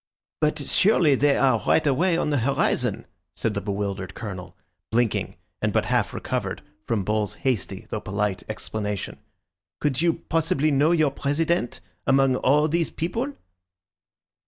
"But 0.39 0.57
surely 0.57 1.13
they 1.13 1.37
are 1.37 1.61
right 1.67 1.85
away 1.85 2.17
on 2.17 2.31
the 2.31 2.39
horizon," 2.39 3.05
said 3.35 3.53
the 3.53 3.61
bewildered 3.61 4.15
Colonel, 4.15 4.57
blinking 4.89 5.35
and 5.61 5.71
but 5.71 5.85
half 5.85 6.11
recovered 6.11 6.63
from 6.87 7.03
Bull's 7.03 7.35
hasty 7.35 7.85
though 7.91 8.01
polite 8.01 8.41
explanation. 8.49 9.19
"Could 9.79 10.01
you 10.01 10.13
possibly 10.13 10.71
know 10.71 10.89
your 10.91 11.11
President 11.11 11.81
among 12.07 12.35
all 12.37 12.67
those 12.67 12.89
people?" 12.89 13.33